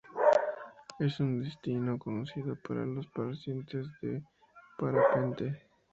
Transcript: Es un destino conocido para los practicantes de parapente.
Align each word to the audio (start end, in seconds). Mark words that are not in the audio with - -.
Es 0.97 1.19
un 1.19 1.43
destino 1.43 1.99
conocido 1.99 2.55
para 2.67 2.83
los 2.87 3.05
practicantes 3.09 3.85
de 4.01 4.23
parapente. 4.75 5.61